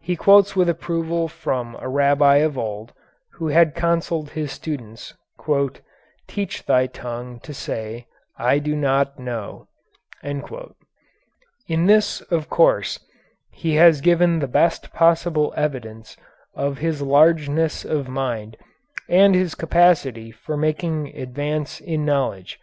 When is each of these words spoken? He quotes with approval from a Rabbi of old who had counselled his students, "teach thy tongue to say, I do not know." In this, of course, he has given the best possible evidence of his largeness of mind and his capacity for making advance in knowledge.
He 0.00 0.14
quotes 0.14 0.54
with 0.54 0.68
approval 0.68 1.26
from 1.26 1.76
a 1.80 1.88
Rabbi 1.88 2.36
of 2.36 2.56
old 2.56 2.92
who 3.32 3.48
had 3.48 3.74
counselled 3.74 4.30
his 4.30 4.52
students, 4.52 5.14
"teach 6.28 6.64
thy 6.64 6.86
tongue 6.86 7.40
to 7.40 7.52
say, 7.52 8.06
I 8.38 8.60
do 8.60 8.76
not 8.76 9.18
know." 9.18 9.66
In 10.22 11.86
this, 11.86 12.20
of 12.20 12.48
course, 12.48 13.00
he 13.50 13.74
has 13.74 14.00
given 14.00 14.38
the 14.38 14.46
best 14.46 14.92
possible 14.92 15.52
evidence 15.56 16.16
of 16.54 16.78
his 16.78 17.02
largeness 17.02 17.84
of 17.84 18.06
mind 18.08 18.56
and 19.08 19.34
his 19.34 19.56
capacity 19.56 20.30
for 20.30 20.56
making 20.56 21.08
advance 21.18 21.80
in 21.80 22.04
knowledge. 22.04 22.60